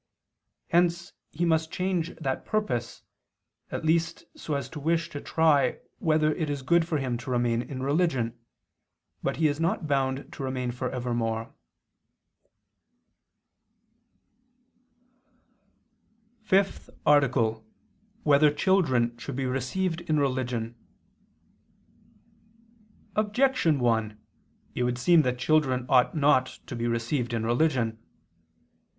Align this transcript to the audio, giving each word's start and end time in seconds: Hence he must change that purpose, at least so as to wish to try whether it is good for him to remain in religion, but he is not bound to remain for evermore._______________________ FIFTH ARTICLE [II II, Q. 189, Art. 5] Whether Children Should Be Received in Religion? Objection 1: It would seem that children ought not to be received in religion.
Hence 0.69 1.13
he 1.29 1.45
must 1.45 1.71
change 1.71 2.15
that 2.15 2.43
purpose, 2.43 3.03
at 3.69 3.85
least 3.85 4.23
so 4.35 4.55
as 4.55 4.67
to 4.69 4.79
wish 4.79 5.11
to 5.11 5.21
try 5.21 5.77
whether 5.99 6.33
it 6.33 6.49
is 6.49 6.63
good 6.63 6.87
for 6.87 6.97
him 6.97 7.19
to 7.19 7.29
remain 7.29 7.61
in 7.61 7.83
religion, 7.83 8.35
but 9.21 9.35
he 9.37 9.47
is 9.47 9.59
not 9.59 9.85
bound 9.85 10.33
to 10.33 10.41
remain 10.41 10.71
for 10.71 10.89
evermore._______________________ 10.89 11.53
FIFTH 16.47 16.89
ARTICLE 17.05 17.47
[II 17.51 17.55
II, 17.57 17.59
Q. 17.61 17.65
189, 18.23 18.23
Art. 18.23 18.23
5] 18.23 18.25
Whether 18.41 18.55
Children 18.57 19.17
Should 19.19 19.35
Be 19.35 19.45
Received 19.45 20.01
in 20.09 20.19
Religion? 20.19 20.75
Objection 23.15 23.77
1: 23.79 24.17
It 24.73 24.81
would 24.81 24.97
seem 24.97 25.21
that 25.21 25.37
children 25.37 25.85
ought 25.87 26.17
not 26.17 26.57
to 26.65 26.75
be 26.75 26.87
received 26.87 27.33
in 27.35 27.43
religion. 27.45 27.99